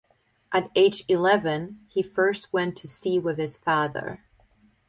At 0.51 0.71
age 0.75 1.03
eleven 1.07 1.85
he 1.87 2.01
first 2.01 2.51
went 2.51 2.75
to 2.77 2.87
sea 2.87 3.19
with 3.19 3.37
his 3.37 3.55
father. 3.55 4.23